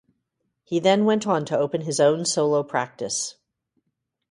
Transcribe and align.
He 0.63 0.79
then 0.79 1.05
went 1.05 1.27
on 1.27 1.45
to 1.45 1.57
open 1.59 1.81
his 1.81 1.99
own 1.99 2.25
solo 2.25 2.63
practice. 2.63 3.35